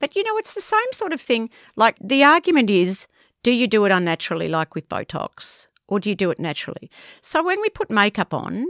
But 0.00 0.16
you 0.16 0.24
know, 0.24 0.36
it's 0.38 0.54
the 0.54 0.60
same 0.60 0.92
sort 0.92 1.12
of 1.12 1.20
thing. 1.20 1.50
Like 1.76 1.96
the 2.00 2.24
argument 2.24 2.68
is, 2.68 3.06
do 3.42 3.52
you 3.52 3.66
do 3.66 3.84
it 3.84 3.92
unnaturally 3.92 4.48
like 4.48 4.74
with 4.74 4.88
Botox? 4.88 5.66
Or 5.86 5.98
do 5.98 6.08
you 6.08 6.14
do 6.14 6.30
it 6.30 6.38
naturally? 6.38 6.90
So 7.20 7.42
when 7.42 7.60
we 7.60 7.68
put 7.68 7.90
makeup 7.90 8.32
on, 8.32 8.66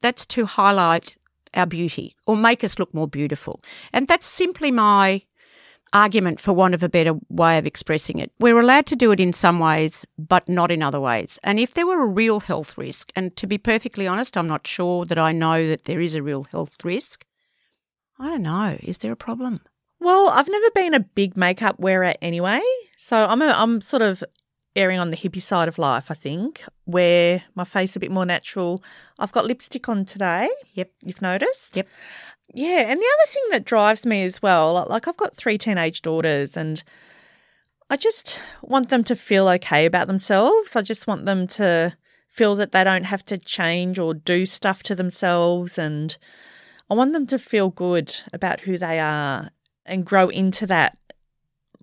that's 0.00 0.24
to 0.26 0.46
highlight 0.46 1.16
our 1.54 1.66
beauty 1.66 2.14
or 2.26 2.36
make 2.36 2.62
us 2.62 2.78
look 2.78 2.92
more 2.94 3.08
beautiful. 3.08 3.60
And 3.92 4.08
that's 4.08 4.26
simply 4.26 4.70
my 4.70 5.22
argument, 5.96 6.38
for 6.38 6.52
want 6.52 6.74
of 6.74 6.82
a 6.82 6.88
better 6.88 7.14
way 7.28 7.58
of 7.58 7.66
expressing 7.66 8.18
it. 8.18 8.30
We're 8.38 8.60
allowed 8.60 8.86
to 8.86 8.96
do 8.96 9.12
it 9.12 9.20
in 9.20 9.32
some 9.32 9.58
ways, 9.58 10.04
but 10.18 10.48
not 10.48 10.70
in 10.70 10.82
other 10.82 11.00
ways. 11.00 11.38
And 11.42 11.58
if 11.58 11.74
there 11.74 11.86
were 11.86 12.02
a 12.02 12.06
real 12.06 12.40
health 12.40 12.76
risk, 12.76 13.10
and 13.16 13.34
to 13.36 13.46
be 13.46 13.58
perfectly 13.58 14.06
honest, 14.06 14.36
I'm 14.36 14.46
not 14.46 14.66
sure 14.66 15.04
that 15.06 15.18
I 15.18 15.32
know 15.32 15.66
that 15.66 15.84
there 15.84 16.00
is 16.00 16.14
a 16.14 16.22
real 16.22 16.44
health 16.44 16.84
risk. 16.84 17.24
I 18.18 18.28
don't 18.28 18.42
know. 18.42 18.76
Is 18.82 18.98
there 18.98 19.12
a 19.12 19.16
problem? 19.16 19.60
Well, 19.98 20.28
I've 20.28 20.48
never 20.48 20.70
been 20.74 20.94
a 20.94 21.00
big 21.00 21.36
makeup 21.36 21.80
wearer 21.80 22.14
anyway, 22.20 22.60
so 22.96 23.16
I'm 23.16 23.40
a, 23.40 23.54
I'm 23.56 23.80
sort 23.80 24.02
of 24.02 24.22
erring 24.76 25.00
on 25.00 25.10
the 25.10 25.16
hippie 25.16 25.42
side 25.42 25.68
of 25.68 25.78
life. 25.78 26.10
I 26.10 26.14
think 26.14 26.62
where 26.84 27.42
my 27.54 27.64
face 27.64 27.96
a 27.96 28.00
bit 28.00 28.10
more 28.10 28.26
natural. 28.26 28.84
I've 29.18 29.32
got 29.32 29.46
lipstick 29.46 29.88
on 29.88 30.04
today. 30.04 30.48
Yep, 30.74 30.90
you've 31.04 31.22
noticed. 31.22 31.76
Yep. 31.76 31.88
Yeah, 32.54 32.80
and 32.82 33.00
the 33.00 33.12
other 33.14 33.30
thing 33.32 33.42
that 33.50 33.64
drives 33.64 34.06
me 34.06 34.24
as 34.24 34.40
well, 34.40 34.86
like 34.88 35.08
I've 35.08 35.16
got 35.16 35.34
three 35.34 35.58
teenage 35.58 36.02
daughters 36.02 36.56
and 36.56 36.82
I 37.90 37.96
just 37.96 38.40
want 38.62 38.88
them 38.88 39.02
to 39.04 39.16
feel 39.16 39.48
okay 39.48 39.86
about 39.86 40.06
themselves. 40.06 40.76
I 40.76 40.82
just 40.82 41.06
want 41.06 41.24
them 41.24 41.46
to 41.48 41.96
feel 42.28 42.54
that 42.56 42.72
they 42.72 42.84
don't 42.84 43.04
have 43.04 43.24
to 43.26 43.38
change 43.38 43.98
or 43.98 44.14
do 44.14 44.44
stuff 44.44 44.82
to 44.84 44.94
themselves 44.94 45.78
and 45.78 46.16
I 46.90 46.94
want 46.94 47.12
them 47.14 47.26
to 47.28 47.38
feel 47.38 47.70
good 47.70 48.14
about 48.32 48.60
who 48.60 48.78
they 48.78 49.00
are. 49.00 49.50
and 49.88 50.04
grow 50.04 50.28
into 50.28 50.66
that 50.66 50.98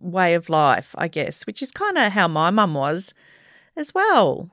way 0.03 0.33
of 0.33 0.49
life, 0.49 0.93
I 0.97 1.07
guess, 1.07 1.47
which 1.47 1.61
is 1.61 1.71
kind 1.71 1.97
of 1.97 2.11
how 2.11 2.27
my 2.27 2.51
mum 2.51 2.73
was 2.73 3.13
as 3.75 3.93
well. 3.93 4.51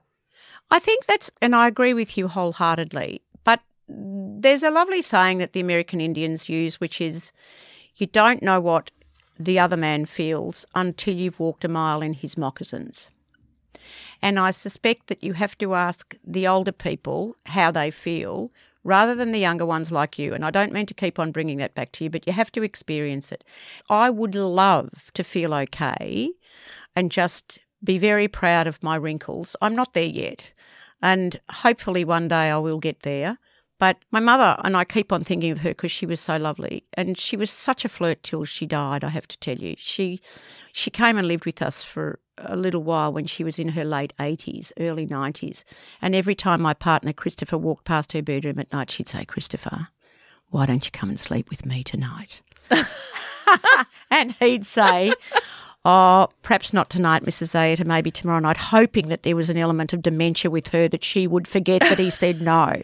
I 0.71 0.79
think 0.79 1.07
that's, 1.07 1.31
and 1.43 1.55
I 1.55 1.67
agree 1.67 1.95
with 1.95 2.17
you 2.17 2.29
wholeheartedly. 2.29 3.23
But 3.45 3.61
there's 3.89 4.63
a 4.63 4.71
lovely 4.71 5.03
saying 5.03 5.39
that 5.39 5.53
the 5.53 5.61
American 5.61 6.01
Indians 6.01 6.49
use, 6.49 6.81
which 6.81 7.01
is 7.01 7.33
you 7.97 8.07
don't 8.07 8.43
know 8.43 8.61
what 8.61 8.91
the 9.39 9.59
other 9.59 9.77
man 9.77 10.07
feels 10.07 10.65
until 10.75 11.15
you've 11.15 11.41
walked 11.41 11.65
a 11.65 11.69
mile 11.69 12.03
in 12.03 12.13
his 12.13 12.37
moccasins. 12.37 13.09
And 14.23 14.39
I 14.39 14.51
suspect 14.51 15.09
that 15.09 15.25
you 15.25 15.33
have 15.33 15.57
to 15.59 15.75
ask 15.75 16.15
the 16.25 16.47
older 16.47 16.73
people 16.73 17.35
how 17.47 17.71
they 17.71 17.91
feel 17.91 18.51
rather 18.85 19.15
than 19.15 19.33
the 19.33 19.39
younger 19.39 19.67
ones 19.67 19.93
like 19.93 20.19
you. 20.19 20.33
And 20.33 20.45
I 20.45 20.51
don't 20.51 20.73
mean 20.73 20.87
to 20.87 20.95
keep 20.95 21.19
on 21.19 21.33
bringing 21.33 21.59
that 21.59 21.75
back 21.75 21.93
to 21.93 22.05
you, 22.05 22.11
but 22.11 22.27
you 22.27 22.33
have 22.33 22.53
to 22.53 22.63
experience 22.63 23.33
it. 23.33 23.45
I 23.89 24.11
would 24.11 24.35
love 24.35 25.11
to 25.15 25.23
feel 25.23 25.55
okay 25.55 26.31
and 26.97 27.11
just 27.11 27.59
be 27.83 27.99
very 27.99 28.29
proud 28.29 28.67
of 28.67 28.83
my 28.83 28.97
wrinkles. 28.97 29.57
I'm 29.61 29.75
not 29.75 29.95
there 29.95 30.03
yet. 30.03 30.53
And 31.03 31.41
hopefully 31.51 32.05
one 32.05 32.29
day 32.29 32.51
I 32.51 32.59
will 32.59 32.79
get 32.79 33.03
there. 33.03 33.39
But 33.81 33.97
my 34.11 34.21
mother, 34.21 34.59
and 34.63 34.77
I 34.77 34.85
keep 34.85 35.11
on 35.11 35.25
thinking 35.25 35.51
of 35.51 35.61
her 35.61 35.71
because 35.71 35.91
she 35.91 36.05
was 36.05 36.21
so 36.21 36.37
lovely, 36.37 36.85
and 36.93 37.19
she 37.19 37.35
was 37.35 37.51
such 37.51 37.83
a 37.83 37.89
flirt 37.89 38.23
till 38.23 38.45
she 38.45 38.67
died. 38.67 39.03
I 39.03 39.09
have 39.09 39.27
to 39.29 39.39
tell 39.39 39.57
you, 39.57 39.75
she 39.79 40.21
she 40.71 40.91
came 40.91 41.17
and 41.17 41.27
lived 41.27 41.47
with 41.47 41.63
us 41.63 41.83
for 41.83 42.19
a 42.37 42.57
little 42.57 42.83
while 42.83 43.11
when 43.11 43.25
she 43.25 43.43
was 43.43 43.59
in 43.59 43.71
her 43.71 43.85
late 43.85 44.13
eighties, 44.21 44.71
early 44.79 45.07
nineties, 45.07 45.65
and 46.03 46.15
every 46.15 46.35
time 46.35 46.61
my 46.61 46.75
partner 46.75 47.15
Christopher 47.15 47.57
walked 47.57 47.87
past 47.87 48.13
her 48.13 48.21
bedroom 48.21 48.59
at 48.59 48.71
night, 48.71 48.91
she'd 48.91 49.09
say, 49.09 49.25
"Christopher, 49.25 49.89
why 50.51 50.67
don't 50.67 50.85
you 50.85 50.93
come 50.93 51.09
and 51.09 51.19
sleep 51.19 51.49
with 51.49 51.65
me 51.65 51.83
tonight?" 51.83 52.43
and 54.11 54.33
he'd 54.41 54.67
say, 54.67 55.15
Oh, 55.83 56.29
perhaps 56.43 56.75
not 56.75 56.91
tonight, 56.91 57.23
Mrs. 57.23 57.55
Ayeta, 57.55 57.87
maybe 57.87 58.11
tomorrow 58.11 58.39
night, 58.41 58.59
hoping 58.59 59.09
that 59.09 59.23
there 59.23 59.35
was 59.35 59.49
an 59.49 59.57
element 59.57 59.95
of 59.95 60.03
dementia 60.03 60.51
with 60.51 60.67
her 60.69 60.89
that 60.89 61.03
she 61.03 61.27
would 61.27 61.49
forget 61.49 61.81
that 61.81 61.99
he 61.99 62.11
said 62.11 62.43
no. 62.43 62.83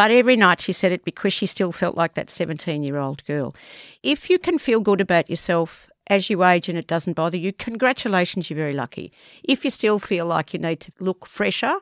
But 0.00 0.10
every 0.10 0.34
night 0.34 0.62
she 0.62 0.72
said 0.72 0.92
it 0.92 1.04
because 1.04 1.34
she 1.34 1.44
still 1.44 1.72
felt 1.72 1.94
like 1.94 2.14
that 2.14 2.30
17 2.30 2.82
year 2.82 2.96
old 2.96 3.22
girl. 3.26 3.54
If 4.02 4.30
you 4.30 4.38
can 4.38 4.56
feel 4.56 4.80
good 4.80 4.98
about 4.98 5.28
yourself 5.28 5.90
as 6.06 6.30
you 6.30 6.42
age 6.42 6.70
and 6.70 6.78
it 6.78 6.86
doesn't 6.86 7.12
bother 7.12 7.36
you, 7.36 7.52
congratulations, 7.52 8.48
you're 8.48 8.56
very 8.56 8.72
lucky. 8.72 9.12
If 9.44 9.62
you 9.62 9.70
still 9.70 9.98
feel 9.98 10.24
like 10.24 10.54
you 10.54 10.58
need 10.58 10.80
to 10.80 10.92
look 11.00 11.26
fresher 11.26 11.74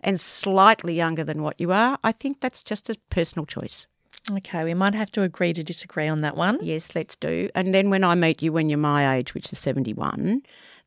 and 0.00 0.18
slightly 0.18 0.94
younger 0.94 1.22
than 1.22 1.42
what 1.42 1.60
you 1.60 1.70
are, 1.70 1.98
I 2.02 2.12
think 2.12 2.40
that's 2.40 2.62
just 2.62 2.88
a 2.88 2.96
personal 3.10 3.44
choice. 3.44 3.86
Okay, 4.32 4.64
we 4.64 4.72
might 4.72 4.94
have 4.94 5.12
to 5.12 5.20
agree 5.20 5.52
to 5.52 5.62
disagree 5.62 6.08
on 6.08 6.22
that 6.22 6.34
one. 6.34 6.58
Yes, 6.62 6.94
let's 6.94 7.14
do. 7.14 7.50
And 7.54 7.74
then 7.74 7.90
when 7.90 8.04
I 8.04 8.14
meet 8.14 8.40
you 8.40 8.54
when 8.54 8.70
you're 8.70 8.78
my 8.78 9.16
age, 9.16 9.34
which 9.34 9.52
is 9.52 9.58
71, 9.58 10.40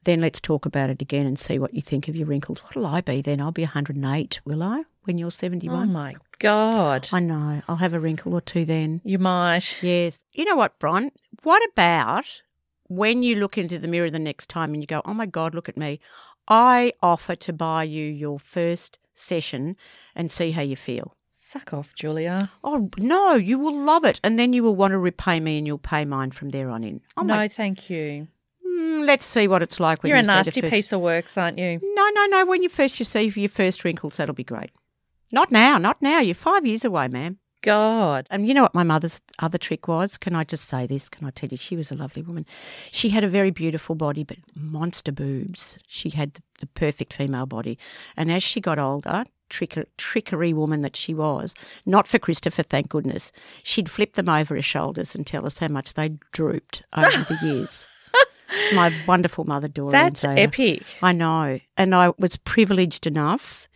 then 0.06 0.22
let's 0.22 0.42
talk 0.42 0.66
about 0.66 0.90
it 0.90 1.04
again 1.04 1.28
and 1.28 1.38
see 1.38 1.60
what 1.60 1.76
you 1.76 1.84
think 1.84 2.08
of 2.08 2.16
your 2.16 2.26
wrinkles. 2.26 2.58
What'll 2.64 2.88
I 2.88 3.02
be 3.02 3.22
then? 3.22 3.42
I'll 3.42 3.52
be 3.52 3.62
108, 3.62 4.40
will 4.44 4.64
I, 4.64 4.86
when 5.04 5.20
you're 5.20 5.30
71? 5.30 5.84
Oh 5.84 5.86
my 5.86 6.16
God. 6.40 7.10
I 7.12 7.20
know. 7.20 7.62
I'll 7.68 7.76
have 7.78 7.94
a 7.94 8.00
wrinkle 8.00 8.34
or 8.34 8.42
two 8.42 8.66
then. 8.66 9.02
You 9.04 9.20
might. 9.20 9.82
Yes. 9.84 10.24
You 10.34 10.46
know 10.46 10.56
what, 10.56 10.80
Bron? 10.80 11.12
What 11.44 11.62
about 11.72 12.42
when 12.88 13.22
you 13.24 13.36
look 13.36 13.58
into 13.58 13.78
the 13.80 13.88
mirror 13.88 14.10
the 14.10 14.20
next 14.20 14.50
time 14.50 14.74
and 14.74 14.82
you 14.82 14.88
go, 14.88 15.02
oh 15.06 15.14
my 15.14 15.26
God, 15.26 15.54
look 15.54 15.70
at 15.70 15.78
me? 15.78 16.00
I 16.48 16.94
offer 17.04 17.36
to 17.36 17.54
buy 17.54 17.84
you 17.84 18.06
your 18.06 18.40
first 18.40 18.98
session 19.14 19.76
and 20.16 20.32
see 20.32 20.52
how 20.52 20.62
you 20.64 20.76
feel. 20.76 21.16
Fuck 21.38 21.74
off, 21.74 21.94
Julia. 21.96 22.52
Oh, 22.64 22.90
no, 22.98 23.34
you 23.34 23.58
will 23.60 23.76
love 23.76 24.04
it. 24.06 24.20
And 24.24 24.38
then 24.38 24.54
you 24.54 24.64
will 24.64 24.76
want 24.76 24.92
to 24.92 24.98
repay 24.98 25.40
me 25.40 25.58
and 25.58 25.66
you'll 25.68 25.78
pay 25.80 26.06
mine 26.06 26.32
from 26.32 26.50
there 26.50 26.70
on 26.70 26.84
in. 26.84 27.02
Oh, 27.18 27.22
no, 27.24 27.36
my- 27.36 27.48
thank 27.48 27.90
you. 27.90 28.28
Mm, 28.68 29.06
let's 29.06 29.26
see 29.26 29.48
what 29.48 29.64
it's 29.64 29.80
like 29.80 30.04
when 30.04 30.10
You're 30.10 30.18
a 30.18 30.22
you 30.22 30.28
the 30.28 30.34
nasty 30.34 30.62
first- 30.62 30.72
piece 30.74 30.92
of 30.92 31.02
works, 31.02 31.38
aren't 31.38 31.58
you? 31.58 31.80
No, 31.82 32.10
no, 32.14 32.26
no. 32.28 32.46
When 32.46 32.62
you 32.62 32.70
first 32.70 33.00
you 33.00 33.06
see 33.06 33.24
your 33.36 33.50
first 33.50 33.84
wrinkles, 33.84 34.18
that'll 34.18 34.36
be 34.36 34.44
great. 34.44 34.70
Not 35.32 35.52
now, 35.52 35.78
not 35.78 36.02
now. 36.02 36.20
You're 36.20 36.36
five 36.36 36.66
years 36.66 36.84
away, 36.84 37.08
ma'am. 37.08 37.38
God. 37.62 38.28
And 38.30 38.48
you 38.48 38.54
know 38.54 38.64
what 38.64 38.76
my 38.76 38.84
mother's 38.84 39.22
other 39.40 39.58
trick 39.58 39.88
was? 39.88 40.18
Can 40.18 40.36
I 40.36 40.44
just 40.44 40.68
say 40.68 40.88
this? 40.88 41.10
Can 41.10 41.28
I 41.28 41.32
tell 41.32 41.50
you? 41.50 41.58
She 41.58 41.76
was 41.76 41.92
a 41.92 41.96
lovely 41.96 42.22
woman. 42.22 42.46
She 42.92 43.10
had 43.10 43.24
a 43.24 43.30
very 43.30 43.52
beautiful 43.52 43.96
body, 43.96 44.24
but 44.24 44.38
monster 44.56 45.12
boobs. 45.12 45.78
She 45.88 46.10
had 46.10 46.40
the, 46.60 46.68
perfect 46.68 47.14
female 47.14 47.46
body. 47.46 47.78
And 48.16 48.32
as 48.32 48.44
she 48.44 48.62
got 48.62 48.80
older, 48.80 49.24
tricker, 49.50 49.86
trickery 49.98 50.54
woman 50.54 50.82
that 50.82 50.96
she 50.96 51.14
was, 51.14 51.54
not 51.86 52.08
for 52.08 52.20
Christopher, 52.20 52.64
thank 52.64 52.90
goodness, 52.90 53.32
she'd 53.64 53.90
flip 53.90 54.14
them 54.14 54.30
over 54.30 54.56
her 54.56 54.62
shoulders 54.62 55.16
and 55.16 55.28
tell 55.28 55.46
us 55.46 55.60
how 55.60 55.68
much 55.68 55.96
they 55.96 56.10
drooped 56.32 56.84
over 56.96 57.10
the 57.10 57.40
years. 57.44 57.86
It's 58.52 58.76
my 58.76 58.92
wonderful 59.08 59.46
mother, 59.46 59.68
Doreen. 59.68 59.92
That's 59.92 60.24
epic. 60.24 60.84
I 61.04 61.12
know. 61.12 61.60
And 61.78 61.94
I 61.94 62.14
was 62.18 62.36
privileged 62.38 63.06
enough 63.06 63.69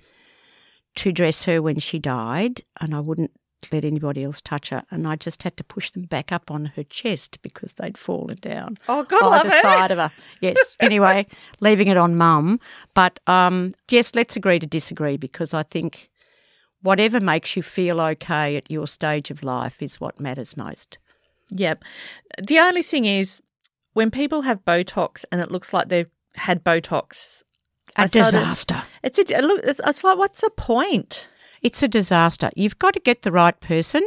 to 0.96 1.12
dress 1.12 1.44
her 1.46 1.62
when 1.62 1.80
she 1.80 2.00
died, 2.00 2.62
and 2.80 2.94
I 2.96 3.00
wouldn't 3.00 3.32
let 3.72 3.86
anybody 3.86 4.24
else 4.24 4.42
touch 4.42 4.70
her. 4.70 4.84
And 4.92 5.08
I 5.08 5.16
just 5.16 5.42
had 5.44 5.56
to 5.58 5.64
push 5.64 5.90
them 5.92 6.04
back 6.04 6.32
up 6.32 6.52
on 6.52 6.66
her 6.76 6.84
chest 6.84 7.42
because 7.42 7.76
they'd 7.76 7.98
fallen 7.98 8.38
down 8.42 8.78
Oh, 8.90 9.04
God, 9.04 9.22
love 9.22 9.46
her. 9.48 9.62
side 9.62 9.92
of 9.92 9.98
her. 9.98 10.12
Yes. 10.42 10.76
Anyway, 10.82 11.26
leaving 11.62 11.88
it 11.88 11.96
on 11.98 12.16
mum. 12.18 12.60
But 12.94 13.20
um, 13.28 13.72
yes, 13.90 14.14
let's 14.16 14.36
agree 14.36 14.60
to 14.60 14.68
disagree 14.68 15.16
because 15.16 15.54
I 15.54 15.64
think 15.64 16.10
whatever 16.82 17.22
makes 17.22 17.56
you 17.56 17.64
feel 17.64 18.02
okay 18.02 18.58
at 18.58 18.70
your 18.70 18.86
stage 18.86 19.32
of 19.32 19.44
life 19.44 19.82
is 19.82 20.02
what 20.02 20.20
matters 20.20 20.58
most. 20.58 20.98
Yep. 21.52 21.84
The 22.46 22.60
only 22.60 22.84
thing 22.84 23.06
is, 23.06 23.42
when 23.94 24.12
people 24.12 24.42
have 24.42 24.66
Botox 24.66 25.24
and 25.32 25.40
it 25.40 25.52
looks 25.52 25.72
like 25.72 25.88
they've 25.88 26.10
had 26.36 26.64
Botox, 26.66 27.44
A 27.98 28.02
I 28.02 28.08
disaster. 28.08 28.84
it's 29.04 29.20
a, 29.20 29.42
look. 29.42 29.62
It's, 29.64 29.80
it's 29.86 30.04
like, 30.04 30.18
what's 30.18 30.42
the 30.42 30.50
point? 30.50 31.30
It's 31.62 31.82
a 31.82 31.88
disaster. 31.88 32.50
You've 32.56 32.78
got 32.78 32.94
to 32.94 33.00
get 33.00 33.22
the 33.22 33.32
right 33.32 33.58
person 33.62 34.06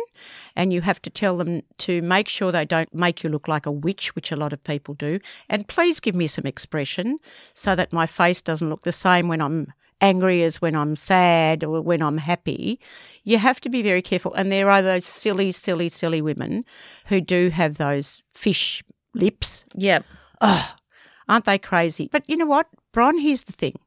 and 0.56 0.74
you 0.74 0.82
have 0.82 1.00
to 1.02 1.10
tell 1.10 1.38
them 1.38 1.62
to 1.78 2.02
make 2.02 2.28
sure 2.28 2.52
they 2.52 2.66
don't 2.66 2.92
make 2.94 3.24
you 3.24 3.30
look 3.30 3.48
like 3.48 3.64
a 3.64 3.72
witch, 3.72 4.14
which 4.14 4.30
a 4.30 4.36
lot 4.36 4.52
of 4.52 4.62
people 4.62 4.92
do. 4.92 5.20
And 5.48 5.66
please 5.66 5.98
give 5.98 6.14
me 6.14 6.26
some 6.26 6.44
expression 6.44 7.18
so 7.54 7.74
that 7.74 7.94
my 7.94 8.04
face 8.04 8.42
doesn't 8.42 8.68
look 8.68 8.82
the 8.82 8.92
same 8.92 9.28
when 9.28 9.40
I'm 9.40 9.72
angry 10.02 10.42
as 10.42 10.60
when 10.60 10.74
I'm 10.74 10.96
sad 10.96 11.64
or 11.64 11.80
when 11.80 12.02
I'm 12.02 12.18
happy. 12.18 12.78
You 13.24 13.38
have 13.38 13.60
to 13.62 13.70
be 13.70 13.80
very 13.80 14.02
careful. 14.02 14.34
And 14.34 14.52
there 14.52 14.70
are 14.70 14.82
those 14.82 15.06
silly, 15.06 15.50
silly, 15.52 15.88
silly 15.88 16.20
women 16.20 16.64
who 17.06 17.22
do 17.22 17.48
have 17.48 17.78
those 17.78 18.22
fish 18.34 18.84
lips. 19.14 19.64
Yeah. 19.74 20.00
Oh, 20.42 20.74
aren't 21.28 21.46
they 21.46 21.58
crazy? 21.58 22.10
But 22.12 22.28
you 22.28 22.36
know 22.36 22.44
what, 22.44 22.66
Bron, 22.96 23.18
here's 23.18 23.44
the 23.44 23.52
thing. 23.52 23.78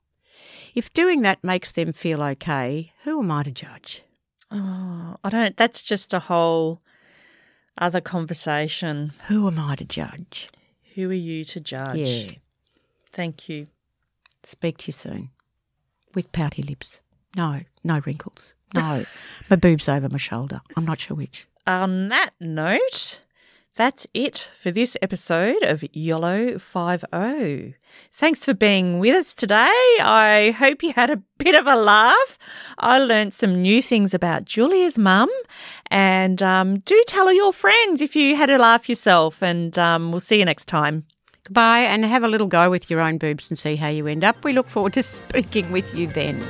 If 0.76 0.94
doing 0.94 1.24
that 1.24 1.44
makes 1.44 1.72
them 1.72 1.94
feel 1.94 2.22
okay, 2.22 2.94
who 3.06 3.24
am 3.24 3.32
I 3.32 3.42
to 3.42 3.50
judge? 3.50 4.04
Oh, 4.52 5.16
I 5.24 5.30
don't. 5.32 5.58
That's 5.58 5.82
just 5.82 6.14
a 6.14 6.20
whole 6.20 6.80
other 7.76 8.02
conversation. 8.02 9.14
Who 9.28 9.48
am 9.48 9.58
I 9.58 9.78
to 9.78 9.84
judge? 9.84 10.50
Who 10.94 11.10
are 11.10 11.14
you 11.14 11.44
to 11.46 11.60
judge? 11.60 11.98
Yeah. 11.98 12.32
Thank 13.12 13.50
you. 13.50 13.66
Speak 14.44 14.78
to 14.78 14.90
you 14.90 14.94
soon. 14.94 15.32
With 16.14 16.32
pouty 16.32 16.62
lips. 16.62 17.02
No, 17.36 17.62
no 17.84 18.02
wrinkles. 18.06 18.54
No. 18.76 19.06
my 19.50 19.56
boob's 19.56 19.90
over 19.90 20.08
my 20.08 20.20
shoulder. 20.20 20.62
I'm 20.78 20.86
not 20.86 21.00
sure 21.00 21.18
which. 21.18 21.48
On 21.66 22.10
that 22.10 22.36
note, 22.40 23.22
that's 23.76 24.06
it 24.14 24.52
for 24.60 24.72
this 24.72 24.98
episode 25.02 25.64
of 25.64 25.84
YOLO 25.94 26.58
50. 26.60 27.76
Thanks 28.12 28.44
for 28.44 28.54
being 28.54 29.00
with 29.00 29.16
us 29.16 29.34
today. 29.34 29.98
I 30.02 30.54
hope 30.58 30.84
you 30.84 30.92
had 30.94 31.10
a 31.10 31.22
bit 31.38 31.56
of 31.56 31.66
a 31.68 31.76
laugh. 31.76 32.38
I 32.78 33.00
learned 33.00 33.34
some 33.34 33.62
new 33.62 33.82
things 33.82 34.14
about 34.14 34.46
Julia's 34.46 34.98
mum. 34.98 35.30
And 35.90 36.44
um, 36.44 36.80
do 36.80 37.02
tell 37.08 37.32
your 37.32 37.54
friends 37.54 38.02
if 38.02 38.16
you 38.16 38.36
had 38.36 38.50
a 38.50 38.58
laugh 38.58 38.90
yourself. 38.90 39.42
And 39.42 39.78
um, 39.80 40.12
we'll 40.12 40.20
see 40.20 40.40
you 40.40 40.46
next 40.46 40.68
time. 40.68 41.06
Goodbye 41.46 41.80
and 41.80 42.04
have 42.06 42.24
a 42.24 42.28
little 42.28 42.48
go 42.48 42.70
with 42.70 42.90
your 42.90 43.00
own 43.00 43.18
boobs 43.18 43.50
and 43.50 43.58
see 43.58 43.76
how 43.76 43.88
you 43.88 44.08
end 44.08 44.24
up. 44.24 44.44
We 44.44 44.54
look 44.54 44.70
forward 44.70 44.94
to 44.94 45.04
speaking 45.04 45.72
with 45.72 45.94
you 45.96 46.08
then. 46.08 46.46